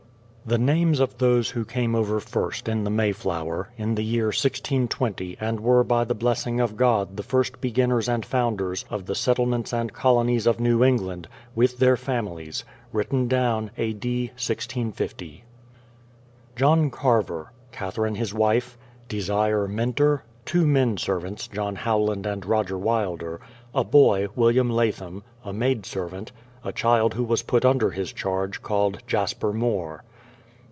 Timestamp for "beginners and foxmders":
7.61-8.83